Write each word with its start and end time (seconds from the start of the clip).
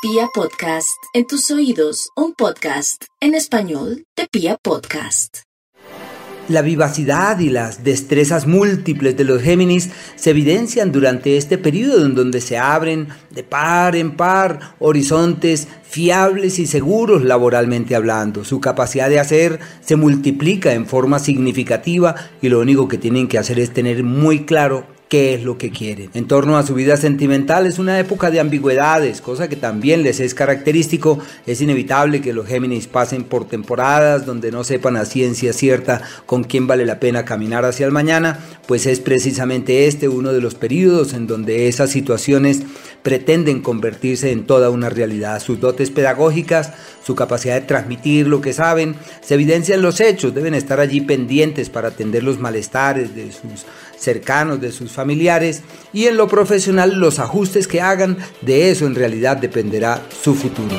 Pia 0.00 0.28
Podcast, 0.32 1.02
en 1.12 1.26
tus 1.26 1.50
oídos, 1.50 2.10
un 2.14 2.32
podcast 2.32 3.06
en 3.20 3.34
español 3.34 4.04
de 4.16 4.28
Pia 4.30 4.56
Podcast. 4.62 5.38
La 6.48 6.62
vivacidad 6.62 7.40
y 7.40 7.48
las 7.48 7.82
destrezas 7.82 8.46
múltiples 8.46 9.16
de 9.16 9.24
los 9.24 9.42
Géminis 9.42 9.90
se 10.14 10.30
evidencian 10.30 10.92
durante 10.92 11.36
este 11.36 11.58
periodo 11.58 12.06
en 12.06 12.14
donde 12.14 12.40
se 12.40 12.56
abren 12.56 13.08
de 13.30 13.42
par 13.42 13.96
en 13.96 14.16
par 14.16 14.76
horizontes 14.78 15.66
fiables 15.82 16.60
y 16.60 16.68
seguros 16.68 17.24
laboralmente 17.24 17.96
hablando. 17.96 18.44
Su 18.44 18.60
capacidad 18.60 19.08
de 19.08 19.18
hacer 19.18 19.58
se 19.80 19.96
multiplica 19.96 20.74
en 20.74 20.86
forma 20.86 21.18
significativa 21.18 22.14
y 22.40 22.50
lo 22.50 22.60
único 22.60 22.86
que 22.86 22.98
tienen 22.98 23.26
que 23.26 23.38
hacer 23.38 23.58
es 23.58 23.72
tener 23.72 24.04
muy 24.04 24.46
claro 24.46 24.86
qué 25.08 25.34
es 25.34 25.42
lo 25.42 25.56
que 25.56 25.70
quieren. 25.70 26.10
En 26.14 26.26
torno 26.26 26.56
a 26.56 26.62
su 26.62 26.74
vida 26.74 26.96
sentimental 26.96 27.66
es 27.66 27.78
una 27.78 27.98
época 27.98 28.30
de 28.30 28.40
ambigüedades, 28.40 29.20
cosa 29.20 29.48
que 29.48 29.56
también 29.56 30.02
les 30.02 30.20
es 30.20 30.34
característico. 30.34 31.18
Es 31.46 31.60
inevitable 31.60 32.20
que 32.20 32.32
los 32.32 32.46
Géminis 32.46 32.86
pasen 32.86 33.24
por 33.24 33.46
temporadas 33.46 34.26
donde 34.26 34.52
no 34.52 34.64
sepan 34.64 34.96
a 34.96 35.04
ciencia 35.04 35.52
cierta 35.52 36.02
con 36.26 36.44
quién 36.44 36.66
vale 36.66 36.84
la 36.84 37.00
pena 37.00 37.24
caminar 37.24 37.64
hacia 37.64 37.86
el 37.86 37.92
mañana, 37.92 38.38
pues 38.68 38.84
es 38.84 39.00
precisamente 39.00 39.86
este 39.86 40.08
uno 40.08 40.30
de 40.30 40.42
los 40.42 40.54
periodos 40.54 41.14
en 41.14 41.26
donde 41.26 41.68
esas 41.68 41.88
situaciones 41.88 42.60
pretenden 43.02 43.62
convertirse 43.62 44.30
en 44.30 44.44
toda 44.44 44.68
una 44.68 44.90
realidad. 44.90 45.40
Sus 45.40 45.58
dotes 45.58 45.90
pedagógicas, 45.90 46.74
su 47.02 47.14
capacidad 47.14 47.54
de 47.54 47.66
transmitir 47.66 48.26
lo 48.26 48.42
que 48.42 48.52
saben, 48.52 48.94
se 49.22 49.34
evidencian 49.34 49.80
los 49.80 50.02
hechos, 50.02 50.34
deben 50.34 50.52
estar 50.52 50.80
allí 50.80 51.00
pendientes 51.00 51.70
para 51.70 51.88
atender 51.88 52.22
los 52.22 52.40
malestares 52.40 53.16
de 53.16 53.32
sus 53.32 53.64
cercanos, 53.98 54.60
de 54.60 54.70
sus 54.70 54.92
familiares 54.92 55.62
y 55.94 56.04
en 56.04 56.18
lo 56.18 56.28
profesional 56.28 56.98
los 57.00 57.20
ajustes 57.20 57.68
que 57.68 57.80
hagan, 57.80 58.18
de 58.42 58.70
eso 58.70 58.86
en 58.86 58.96
realidad 58.96 59.38
dependerá 59.38 60.02
su 60.22 60.34
futuro. 60.34 60.76